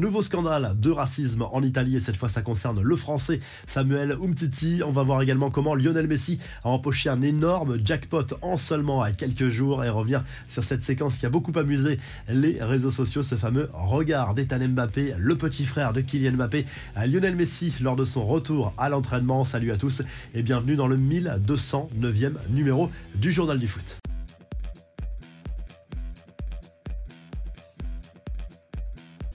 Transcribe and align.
Nouveau 0.00 0.22
scandale 0.22 0.76
de 0.80 0.90
racisme 0.90 1.42
en 1.52 1.62
Italie 1.62 1.94
et 1.94 2.00
cette 2.00 2.16
fois 2.16 2.30
ça 2.30 2.40
concerne 2.40 2.80
le 2.80 2.96
français 2.96 3.38
Samuel 3.66 4.12
Umtiti. 4.12 4.80
On 4.82 4.92
va 4.92 5.02
voir 5.02 5.20
également 5.20 5.50
comment 5.50 5.74
Lionel 5.74 6.06
Messi 6.06 6.40
a 6.64 6.70
empoché 6.70 7.10
un 7.10 7.20
énorme 7.20 7.76
jackpot 7.84 8.24
en 8.40 8.56
seulement 8.56 9.04
quelques 9.12 9.50
jours 9.50 9.84
et 9.84 9.90
revenir 9.90 10.24
sur 10.48 10.64
cette 10.64 10.82
séquence 10.82 11.18
qui 11.18 11.26
a 11.26 11.28
beaucoup 11.28 11.52
amusé 11.54 11.98
les 12.30 12.62
réseaux 12.62 12.90
sociaux, 12.90 13.22
ce 13.22 13.34
fameux 13.34 13.68
regard 13.74 14.32
d'Ethan 14.32 14.66
Mbappé, 14.68 15.16
le 15.18 15.36
petit 15.36 15.66
frère 15.66 15.92
de 15.92 16.00
Kylian 16.00 16.32
Mbappé, 16.32 16.64
à 16.96 17.06
Lionel 17.06 17.36
Messi 17.36 17.74
lors 17.82 17.96
de 17.96 18.06
son 18.06 18.24
retour 18.24 18.72
à 18.78 18.88
l'entraînement. 18.88 19.44
Salut 19.44 19.70
à 19.70 19.76
tous 19.76 20.00
et 20.32 20.42
bienvenue 20.42 20.76
dans 20.76 20.88
le 20.88 20.96
1209e 20.96 22.36
numéro 22.48 22.88
du 23.16 23.32
Journal 23.32 23.58
du 23.58 23.68
Foot. 23.68 24.00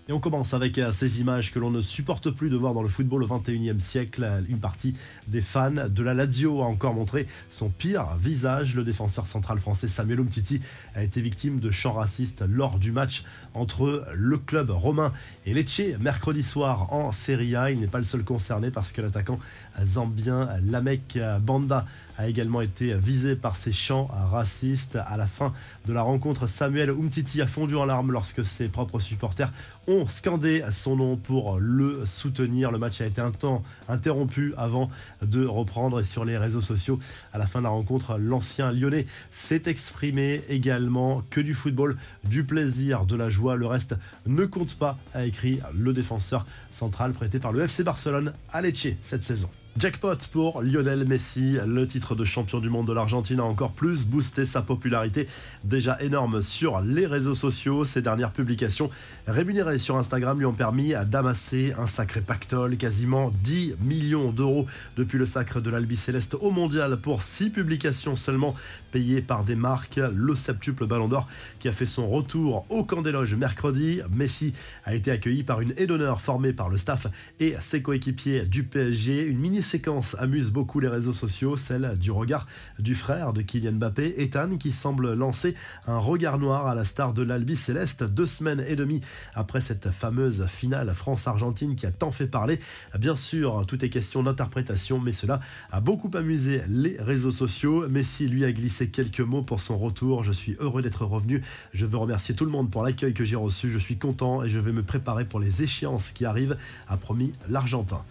Et 0.08 0.14
on 0.14 0.20
commence 0.20 0.54
avec 0.54 0.78
euh, 0.78 0.92
ces 0.92 1.20
images 1.20 1.52
que 1.52 1.58
l'on 1.58 1.72
ne 1.72 1.82
supporte 1.82 2.30
plus 2.30 2.52
de 2.52 2.56
voir 2.56 2.76
dans 2.76 2.84
le 2.84 2.88
football 2.88 3.24
au 3.24 3.28
21e 3.28 3.80
siècle. 3.80 4.44
Une 4.48 4.60
partie 4.60 4.94
des 5.26 5.42
fans 5.42 5.72
de 5.90 6.04
la 6.04 6.14
Lazio 6.14 6.62
a 6.62 6.66
encore 6.66 6.94
montré 6.94 7.26
son 7.50 7.70
pire 7.70 8.16
visage. 8.22 8.76
Le 8.76 8.84
défenseur 8.84 9.26
central 9.26 9.60
français 9.60 9.88
Samuel 9.88 10.20
Umtiti 10.20 10.60
a 10.94 11.02
été 11.02 11.22
victime 11.22 11.60
de 11.60 11.72
chants 11.72 11.94
racistes 11.94 12.44
lors 12.48 12.78
du 12.78 12.92
match 12.92 13.24
entre 13.56 14.06
le 14.14 14.38
club 14.38 14.70
romain 14.70 15.12
et 15.48 15.56
Lecce 15.56 15.82
mercredi 16.00 16.44
soir 16.44 16.94
en 16.94 17.12
Serie 17.12 17.56
A. 17.56 17.72
Il 17.72 17.80
n'est 17.80 17.88
pas 17.88 17.98
le 17.98 18.04
seul 18.04 18.24
concerné 18.24 18.70
parce 18.70 18.92
que 18.92 19.02
l'attaquant 19.02 19.40
zambien 19.84 20.50
Lamek 20.62 21.18
Banda 21.42 21.88
a 22.18 22.28
également 22.28 22.62
été 22.62 22.94
visé 22.94 23.36
par 23.36 23.56
ces 23.56 23.72
chants 23.72 24.06
racistes. 24.06 24.98
À 25.08 25.18
la 25.18 25.28
fin 25.28 25.52
de 25.88 25.94
la 25.94 26.04
rencontre, 26.04 26.48
Samuel 26.48 26.92
Umtiti 26.92 27.42
a 27.42 27.48
fondu 27.48 27.76
en 27.76 27.86
larmes 27.86 28.12
lorsque 28.12 28.46
ses 28.46 28.70
propres 28.70 29.00
supporters 29.00 29.52
ont 29.88 29.95
scandé 30.08 30.64
son 30.72 30.96
nom 30.96 31.16
pour 31.16 31.60
le 31.60 32.06
soutenir. 32.06 32.72
Le 32.72 32.78
match 32.78 33.02
a 33.02 33.06
été 33.06 33.22
un 33.22 33.32
temps 33.32 33.64
interrompu 33.88 34.54
avant 34.58 34.90
de 35.22 35.46
reprendre 35.46 36.02
sur 36.02 36.26
les 36.26 36.38
réseaux 36.38 36.62
sociaux. 36.62 37.00
À 37.34 37.38
la 37.38 37.48
fin 37.48 37.60
de 37.60 37.64
la 37.64 37.70
rencontre, 37.70 38.18
l'ancien 38.18 38.72
lyonnais 38.72 39.06
s'est 39.32 39.64
exprimé 39.66 40.42
également 40.50 41.24
que 41.30 41.42
du 41.42 41.54
football, 41.54 41.98
du 42.24 42.44
plaisir, 42.44 43.06
de 43.06 43.16
la 43.16 43.30
joie. 43.30 43.56
Le 43.56 43.68
reste 43.68 43.96
ne 44.26 44.46
compte 44.46 44.76
pas, 44.76 44.98
a 45.14 45.26
écrit 45.26 45.60
le 45.74 45.94
défenseur 45.94 46.46
central 46.72 47.14
prêté 47.14 47.40
par 47.40 47.52
le 47.52 47.62
FC 47.62 47.84
Barcelone 47.84 48.34
à 48.52 48.62
Lecce 48.62 48.88
cette 49.06 49.24
saison. 49.24 49.50
Jackpot 49.78 50.16
pour 50.32 50.62
Lionel 50.62 51.06
Messi, 51.06 51.58
le 51.68 51.86
titre 51.86 52.16
de 52.16 52.24
champion 52.24 52.60
du 52.60 52.70
monde 52.70 52.88
de 52.88 52.94
l'Argentine 52.94 53.42
a 53.42 53.44
encore 53.44 53.74
plus 53.74 54.08
boosté 54.08 54.46
sa 54.46 54.62
popularité, 54.62 55.28
déjà 55.66 56.02
énorme 56.02 56.42
sur 56.42 56.80
les 56.80 57.06
réseaux 57.06 57.36
sociaux. 57.36 57.84
Ses 57.84 58.02
dernières 58.02 58.32
publications 58.32 58.90
rémunérées 59.28 59.78
sur 59.78 59.98
Instagram 59.98 60.40
lui 60.40 60.46
ont 60.46 60.54
permis 60.54 60.94
d'amasser 61.08 61.74
un 61.78 61.88
sacré 61.88 62.22
pactole, 62.22 62.78
quasiment 62.78 63.34
10 63.44 63.76
millions 63.82 64.32
d'euros 64.32 64.66
depuis 64.96 65.18
le 65.18 65.26
sacre 65.26 65.60
de 65.60 65.70
l'Albi 65.70 65.98
Céleste 65.98 66.36
au 66.36 66.52
mondial 66.52 66.96
pour 66.96 67.22
6 67.22 67.50
publications 67.50 68.16
seulement 68.16 68.56
payées 68.92 69.22
par 69.22 69.44
des 69.44 69.58
marques. 69.58 70.00
Le 70.14 70.36
septuple 70.36 70.86
Ballon 70.86 71.10
d'Or 71.10 71.28
qui 71.60 71.68
a 71.68 71.74
fait 71.74 71.86
son 71.86 72.08
retour 72.08 72.66
au 72.70 72.86
camp 72.86 73.02
des 73.02 73.12
loges 73.12 73.36
mercredi. 73.36 74.00
Messi 74.10 74.54
a 74.86 74.96
été 74.96 75.12
accueilli 75.12 75.44
par 75.44 75.60
une 75.60 75.74
aide 75.76 75.90
d'honneur 75.90 76.22
formée 76.22 76.54
par 76.54 76.70
le 76.70 76.78
staff 76.78 77.08
et 77.42 77.56
ses 77.60 77.82
coéquipiers 77.82 78.46
du 78.46 78.64
PSG. 78.64 79.22
Une 79.22 79.40
mini 79.40 79.65
séquence 79.66 80.16
amuse 80.20 80.52
beaucoup 80.52 80.80
les 80.80 80.88
réseaux 80.88 81.12
sociaux, 81.12 81.58
celle 81.58 81.98
du 81.98 82.12
regard 82.12 82.48
du 82.80 82.96
frère 82.96 83.34
de 83.34 83.42
Kylian 83.42 83.74
Mbappé, 83.74 84.22
Ethan, 84.22 84.58
qui 84.58 84.72
semble 84.72 85.14
lancer 85.14 85.56
un 85.88 85.98
regard 85.98 86.38
noir 86.38 86.68
à 86.68 86.76
la 86.76 86.86
star 86.86 87.14
de 87.14 87.24
l'Albi 87.24 87.56
Céleste 87.56 88.04
deux 88.04 88.28
semaines 88.28 88.64
et 88.68 88.76
demie 88.76 89.02
après 89.34 89.62
cette 89.62 89.90
fameuse 89.90 90.46
finale 90.46 90.94
France-Argentine 90.94 91.76
qui 91.76 91.86
a 91.86 91.92
tant 91.92 92.12
fait 92.12 92.28
parler. 92.28 92.60
Bien 92.98 93.16
sûr, 93.16 93.66
tout 93.68 93.84
est 93.84 93.90
question 93.90 94.24
d'interprétation, 94.24 95.00
mais 95.00 95.12
cela 95.12 95.40
a 95.72 95.82
beaucoup 95.82 96.12
amusé 96.14 96.62
les 96.70 96.96
réseaux 97.00 97.32
sociaux. 97.32 97.90
Messi 97.90 98.28
lui 98.28 98.46
a 98.46 98.54
glissé 98.54 98.90
quelques 98.90 99.20
mots 99.20 99.44
pour 99.44 99.60
son 99.60 99.78
retour. 99.78 100.24
Je 100.24 100.32
suis 100.32 100.56
heureux 100.60 100.84
d'être 100.84 101.06
revenu. 101.06 101.42
Je 101.74 101.86
veux 101.86 101.98
remercier 101.98 102.36
tout 102.36 102.46
le 102.46 102.52
monde 102.52 102.70
pour 102.70 102.84
l'accueil 102.84 103.14
que 103.14 103.26
j'ai 103.26 103.36
reçu. 103.36 103.72
Je 103.72 103.80
suis 103.80 103.98
content 103.98 104.44
et 104.44 104.50
je 104.50 104.60
vais 104.60 104.72
me 104.72 104.84
préparer 104.84 105.26
pour 105.26 105.40
les 105.40 105.64
échéances 105.64 106.12
qui 106.12 106.24
arrivent, 106.24 106.56
a 106.88 106.98
promis 106.98 107.34
l'Argentin. 107.50 108.04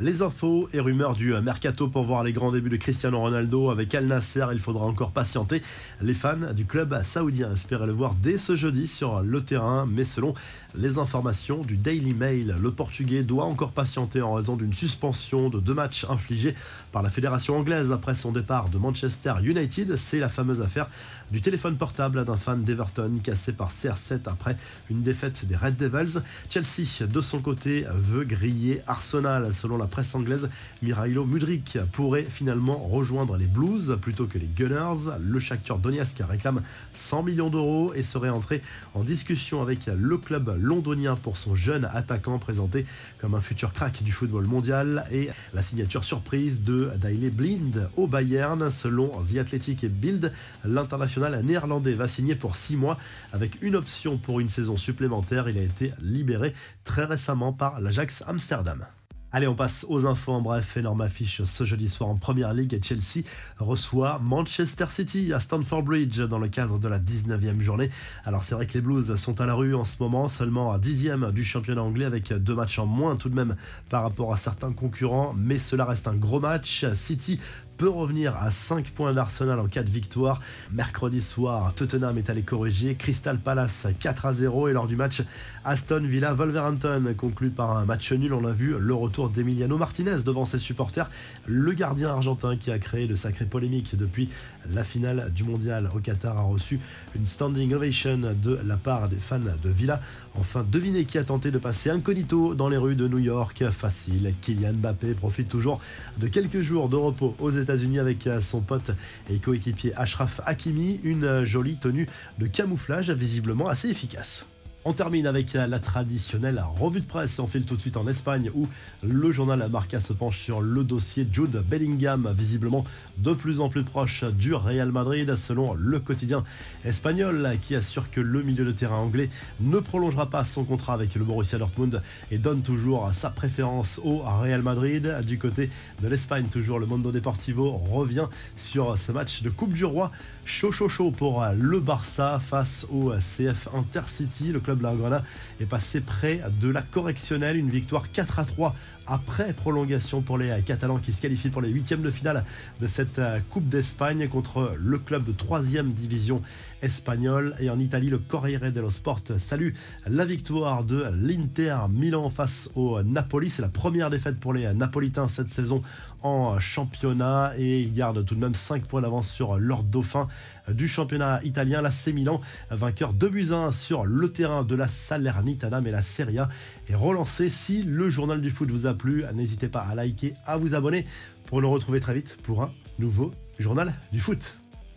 Les 0.00 0.22
infos 0.22 0.68
et 0.72 0.78
rumeurs 0.78 1.14
du 1.14 1.32
mercato 1.42 1.88
pour 1.88 2.04
voir 2.04 2.22
les 2.22 2.32
grands 2.32 2.52
débuts 2.52 2.70
de 2.70 2.76
Cristiano 2.76 3.18
Ronaldo 3.18 3.68
avec 3.68 3.92
Al 3.96 4.06
Nasser, 4.06 4.46
il 4.52 4.60
faudra 4.60 4.86
encore 4.86 5.10
patienter. 5.10 5.60
Les 6.00 6.14
fans 6.14 6.52
du 6.54 6.66
club 6.66 6.96
saoudien 7.02 7.52
espéraient 7.52 7.88
le 7.88 7.92
voir 7.92 8.14
dès 8.14 8.38
ce 8.38 8.54
jeudi 8.54 8.86
sur 8.86 9.22
le 9.22 9.42
terrain, 9.42 9.88
mais 9.90 10.04
selon 10.04 10.34
les 10.76 10.98
informations 10.98 11.62
du 11.62 11.76
Daily 11.76 12.14
Mail, 12.14 12.54
le 12.62 12.70
Portugais 12.70 13.24
doit 13.24 13.42
encore 13.42 13.72
patienter 13.72 14.22
en 14.22 14.34
raison 14.34 14.54
d'une 14.54 14.72
suspension 14.72 15.50
de 15.50 15.58
deux 15.58 15.74
matchs 15.74 16.06
infligés 16.08 16.54
par 16.92 17.02
la 17.02 17.10
fédération 17.10 17.56
anglaise 17.58 17.90
après 17.90 18.14
son 18.14 18.30
départ 18.30 18.68
de 18.68 18.78
Manchester 18.78 19.34
United. 19.42 19.96
C'est 19.96 20.20
la 20.20 20.28
fameuse 20.28 20.60
affaire 20.60 20.88
du 21.32 21.40
téléphone 21.40 21.76
portable 21.76 22.24
d'un 22.24 22.36
fan 22.36 22.62
d'Everton 22.62 23.18
cassé 23.20 23.52
par 23.52 23.72
CR7 23.72 24.20
après 24.26 24.56
une 24.90 25.02
défaite 25.02 25.44
des 25.46 25.56
Red 25.56 25.76
Devils. 25.76 26.20
Chelsea, 26.48 27.04
de 27.04 27.20
son 27.20 27.40
côté, 27.40 27.84
veut 27.92 28.22
griller 28.22 28.80
Arsenal 28.86 29.52
selon 29.52 29.76
la 29.76 29.87
presse 29.88 30.14
anglaise, 30.14 30.48
Mirailo 30.82 31.24
Mudrik 31.24 31.78
pourrait 31.92 32.26
finalement 32.28 32.78
rejoindre 32.78 33.36
les 33.36 33.46
Blues 33.46 33.98
plutôt 34.00 34.26
que 34.26 34.38
les 34.38 34.46
Gunners. 34.46 35.18
Le 35.20 35.40
Shakhtar 35.40 35.78
Donetsk 35.78 36.22
réclame 36.28 36.62
100 36.92 37.22
millions 37.24 37.50
d'euros 37.50 37.92
et 37.94 38.02
serait 38.02 38.28
entré 38.28 38.62
en 38.94 39.02
discussion 39.02 39.62
avec 39.62 39.86
le 39.86 40.18
club 40.18 40.56
londonien 40.60 41.16
pour 41.16 41.36
son 41.36 41.54
jeune 41.54 41.86
attaquant 41.92 42.38
présenté 42.38 42.86
comme 43.18 43.34
un 43.34 43.40
futur 43.40 43.72
crack 43.72 44.02
du 44.02 44.12
football 44.12 44.46
mondial 44.46 45.04
et 45.10 45.30
la 45.54 45.62
signature 45.62 46.04
surprise 46.04 46.62
de 46.62 46.90
Daile 47.00 47.30
Blind 47.30 47.88
au 47.96 48.06
Bayern. 48.06 48.70
Selon 48.70 49.08
The 49.22 49.38
Athletic 49.38 49.84
et 49.84 49.88
Bild, 49.88 50.32
l'international 50.64 51.42
néerlandais 51.42 51.94
va 51.94 52.08
signer 52.08 52.34
pour 52.34 52.56
6 52.56 52.76
mois 52.76 52.98
avec 53.32 53.60
une 53.62 53.76
option 53.76 54.18
pour 54.18 54.40
une 54.40 54.48
saison 54.48 54.76
supplémentaire. 54.76 55.48
Il 55.48 55.58
a 55.58 55.62
été 55.62 55.92
libéré 56.00 56.54
très 56.84 57.04
récemment 57.04 57.52
par 57.52 57.80
l'Ajax 57.80 58.22
Amsterdam. 58.26 58.86
Allez, 59.30 59.46
on 59.46 59.54
passe 59.54 59.84
aux 59.90 60.06
infos. 60.06 60.32
En 60.32 60.40
bref, 60.40 60.78
énorme 60.78 61.02
affiche 61.02 61.42
ce 61.44 61.64
jeudi 61.64 61.90
soir 61.90 62.08
en 62.08 62.16
Première 62.16 62.54
League. 62.54 62.82
Chelsea 62.82 63.26
reçoit 63.58 64.18
Manchester 64.20 64.86
City 64.88 65.34
à 65.34 65.40
Stamford 65.40 65.82
Bridge 65.82 66.18
dans 66.20 66.38
le 66.38 66.48
cadre 66.48 66.78
de 66.78 66.88
la 66.88 66.98
19e 66.98 67.60
journée. 67.60 67.90
Alors, 68.24 68.42
c'est 68.42 68.54
vrai 68.54 68.66
que 68.66 68.72
les 68.72 68.80
Blues 68.80 69.14
sont 69.16 69.38
à 69.42 69.44
la 69.44 69.52
rue 69.52 69.74
en 69.74 69.84
ce 69.84 69.96
moment, 70.00 70.28
seulement 70.28 70.72
à 70.72 70.78
10e 70.78 71.30
du 71.30 71.44
championnat 71.44 71.82
anglais 71.82 72.06
avec 72.06 72.32
deux 72.32 72.54
matchs 72.54 72.78
en 72.78 72.86
moins 72.86 73.16
tout 73.16 73.28
de 73.28 73.34
même 73.34 73.54
par 73.90 74.02
rapport 74.02 74.32
à 74.32 74.38
certains 74.38 74.72
concurrents. 74.72 75.34
Mais 75.36 75.58
cela 75.58 75.84
reste 75.84 76.08
un 76.08 76.16
gros 76.16 76.40
match. 76.40 76.86
City 76.94 77.38
peut 77.78 77.88
revenir 77.88 78.36
à 78.36 78.50
5 78.50 78.90
points 78.90 79.12
d'Arsenal 79.12 79.60
en 79.60 79.68
cas 79.68 79.84
de 79.84 79.88
victoire. 79.88 80.40
Mercredi 80.72 81.22
soir, 81.22 81.72
Tottenham 81.74 82.18
est 82.18 82.28
allé 82.28 82.42
corriger 82.42 82.96
Crystal 82.96 83.38
Palace 83.38 83.86
4 84.00 84.26
à 84.26 84.32
0 84.34 84.68
et 84.68 84.72
lors 84.72 84.88
du 84.88 84.96
match 84.96 85.22
Aston 85.64 86.02
Villa 86.02 86.34
Wolverhampton 86.34 87.14
conclu 87.16 87.50
par 87.50 87.76
un 87.76 87.84
match 87.84 88.10
nul, 88.12 88.32
on 88.32 88.44
a 88.46 88.52
vu 88.52 88.74
le 88.76 88.94
retour 88.94 89.30
d'Emiliano 89.30 89.78
Martinez 89.78 90.24
devant 90.26 90.44
ses 90.44 90.58
supporters, 90.58 91.08
le 91.46 91.70
gardien 91.72 92.08
argentin 92.08 92.56
qui 92.56 92.72
a 92.72 92.80
créé 92.80 93.06
de 93.06 93.14
sacrées 93.14 93.46
polémiques 93.46 93.94
depuis 93.94 94.28
la 94.72 94.82
finale 94.82 95.30
du 95.32 95.44
mondial 95.44 95.88
au 95.94 96.00
Qatar 96.00 96.36
a 96.36 96.42
reçu 96.42 96.80
une 97.14 97.26
standing 97.26 97.72
ovation 97.74 98.18
de 98.42 98.58
la 98.66 98.76
part 98.76 99.08
des 99.08 99.16
fans 99.16 99.38
de 99.38 99.70
Villa. 99.70 100.00
Enfin, 100.34 100.64
devinez 100.70 101.04
qui 101.04 101.18
a 101.18 101.24
tenté 101.24 101.50
de 101.50 101.58
passer 101.58 101.90
incognito 101.90 102.54
dans 102.54 102.68
les 102.68 102.76
rues 102.76 102.96
de 102.96 103.08
New 103.08 103.18
York. 103.18 103.64
Facile, 103.70 104.32
Kylian 104.40 104.74
Mbappé 104.74 105.14
profite 105.14 105.48
toujours 105.48 105.80
de 106.18 106.28
quelques 106.28 106.62
jours 106.62 106.88
de 106.88 106.96
repos 106.96 107.34
aux 107.38 107.50
États 107.50 107.67
Avec 107.70 108.26
euh, 108.26 108.40
son 108.40 108.62
pote 108.62 108.92
et 109.30 109.36
coéquipier 109.38 109.92
Ashraf 109.94 110.40
Hakimi. 110.46 111.00
Une 111.04 111.24
euh, 111.24 111.44
jolie 111.44 111.76
tenue 111.76 112.08
de 112.38 112.46
camouflage 112.46 113.10
visiblement 113.10 113.68
assez 113.68 113.88
efficace. 113.88 114.46
On 114.88 114.94
termine 114.94 115.26
avec 115.26 115.52
la 115.52 115.78
traditionnelle 115.80 116.64
revue 116.80 117.00
de 117.00 117.04
presse. 117.04 117.38
On 117.40 117.46
file 117.46 117.66
tout 117.66 117.76
de 117.76 117.80
suite 117.82 117.98
en 117.98 118.08
Espagne 118.08 118.50
où 118.54 118.66
le 119.02 119.32
journal 119.32 119.62
Marca 119.70 120.00
se 120.00 120.14
penche 120.14 120.38
sur 120.38 120.62
le 120.62 120.82
dossier 120.82 121.28
Jude 121.30 121.62
Bellingham, 121.68 122.34
visiblement 122.34 122.86
de 123.18 123.34
plus 123.34 123.60
en 123.60 123.68
plus 123.68 123.82
proche 123.84 124.24
du 124.24 124.54
Real 124.54 124.90
Madrid, 124.90 125.36
selon 125.36 125.74
le 125.74 126.00
quotidien 126.00 126.42
espagnol 126.86 127.58
qui 127.60 127.74
assure 127.74 128.10
que 128.10 128.22
le 128.22 128.42
milieu 128.42 128.64
de 128.64 128.72
terrain 128.72 128.96
anglais 128.96 129.28
ne 129.60 129.78
prolongera 129.78 130.30
pas 130.30 130.44
son 130.44 130.64
contrat 130.64 130.94
avec 130.94 131.16
le 131.16 131.24
Borussia 131.24 131.58
Dortmund 131.58 132.00
et 132.30 132.38
donne 132.38 132.62
toujours 132.62 133.10
sa 133.12 133.28
préférence 133.28 134.00
au 134.02 134.20
Real 134.20 134.62
Madrid. 134.62 135.18
Du 135.26 135.38
côté 135.38 135.68
de 136.02 136.08
l'Espagne, 136.08 136.46
toujours 136.50 136.78
le 136.78 136.86
Mondo 136.86 137.12
Deportivo 137.12 137.72
revient 137.76 138.28
sur 138.56 138.96
ce 138.96 139.12
match 139.12 139.42
de 139.42 139.50
Coupe 139.50 139.74
du 139.74 139.84
Roi. 139.84 140.10
Chaud 140.46 140.72
chaud 140.72 140.88
chaud 140.88 141.10
pour 141.10 141.44
le 141.54 141.78
Barça 141.78 142.40
face 142.40 142.86
au 142.90 143.12
CF 143.12 143.68
Intercity. 143.74 144.50
Le 144.50 144.60
club 144.60 144.77
blaugrana 144.78 145.22
est 145.60 145.66
passé 145.66 146.00
près 146.00 146.40
de 146.60 146.68
la 146.68 146.82
correctionnelle. 146.82 147.56
Une 147.56 147.70
victoire 147.70 148.10
4 148.10 148.38
à 148.38 148.44
3 148.44 148.74
après 149.06 149.52
prolongation 149.52 150.20
pour 150.20 150.38
les 150.38 150.54
Catalans 150.64 150.98
qui 150.98 151.12
se 151.12 151.20
qualifient 151.20 151.48
pour 151.48 151.62
les 151.62 151.70
huitièmes 151.70 152.02
de 152.02 152.10
finale 152.10 152.44
de 152.80 152.86
cette 152.86 153.18
euh, 153.18 153.40
Coupe 153.50 153.68
d'Espagne 153.68 154.28
contre 154.28 154.74
le 154.78 154.98
club 154.98 155.24
de 155.24 155.32
3 155.32 155.60
division 155.60 156.42
espagnole. 156.82 157.54
Et 157.60 157.70
en 157.70 157.78
Italie, 157.78 158.10
le 158.10 158.18
Corriere 158.18 158.70
dello 158.70 158.90
Sport 158.90 159.20
salue 159.38 159.72
la 160.06 160.24
victoire 160.24 160.84
de 160.84 161.04
l'Inter 161.14 161.76
Milan 161.90 162.30
face 162.30 162.70
au 162.74 163.02
Napoli. 163.02 163.50
C'est 163.50 163.62
la 163.62 163.68
première 163.68 164.10
défaite 164.10 164.38
pour 164.38 164.52
les 164.52 164.72
Napolitains 164.74 165.28
cette 165.28 165.50
saison 165.50 165.82
en 166.22 166.58
championnat 166.58 167.52
et 167.56 167.82
ils 167.82 167.94
gardent 167.94 168.24
tout 168.24 168.34
de 168.34 168.40
même 168.40 168.54
5 168.54 168.84
points 168.84 169.00
d'avance 169.00 169.30
sur 169.30 169.56
leur 169.56 169.82
dauphin 169.84 170.28
du 170.68 170.88
championnat 170.88 171.40
italien, 171.44 171.80
la 171.80 171.90
C 171.90 172.12
Milan, 172.12 172.40
vainqueur 172.70 173.12
2 173.12 173.28
buts 173.28 173.52
1 173.52 173.72
sur 173.72 174.04
le 174.04 174.30
terrain 174.30 174.57
de 174.64 174.74
la 174.74 174.88
Salernitana, 174.88 175.80
mais 175.80 175.90
la 175.90 176.02
Serie 176.02 176.38
A 176.38 176.48
est 176.88 176.94
relancée. 176.94 177.48
Si 177.48 177.82
le 177.82 178.10
journal 178.10 178.40
du 178.40 178.50
foot 178.50 178.70
vous 178.70 178.86
a 178.86 178.94
plu, 178.94 179.24
n'hésitez 179.34 179.68
pas 179.68 179.80
à 179.80 179.94
liker, 179.94 180.34
à 180.46 180.56
vous 180.56 180.74
abonner 180.74 181.06
pour 181.46 181.62
nous 181.62 181.70
retrouver 181.70 182.00
très 182.00 182.14
vite 182.14 182.36
pour 182.42 182.62
un 182.62 182.72
nouveau 182.98 183.32
journal 183.58 183.94
du 184.12 184.20
foot. 184.20 184.57